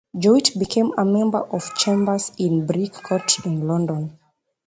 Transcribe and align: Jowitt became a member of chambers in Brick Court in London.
Jowitt 0.15 0.57
became 0.57 0.91
a 0.97 1.05
member 1.05 1.37
of 1.53 1.75
chambers 1.75 2.31
in 2.39 2.65
Brick 2.65 2.91
Court 2.91 3.45
in 3.45 3.67
London. 3.67 4.17